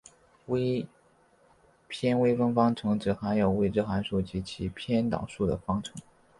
[1.87, 5.93] 偏微分方程指含有未知函数及其偏导数的方程。